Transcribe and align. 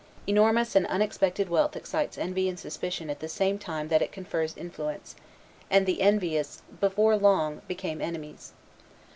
Enormous 0.25 0.75
and 0.75 0.87
unexpected 0.87 1.47
wealth 1.47 1.75
excites 1.75 2.17
envy 2.17 2.49
and 2.49 2.57
suspicion 2.59 3.07
at 3.11 3.19
the 3.19 3.27
same 3.27 3.59
time 3.59 3.87
that 3.89 4.01
it 4.01 4.11
confers 4.11 4.57
influence; 4.57 5.13
and 5.69 5.85
the 5.85 6.01
envious 6.01 6.63
before 6.79 7.15
long 7.15 7.61
become 7.67 8.01
enemies. 8.01 8.53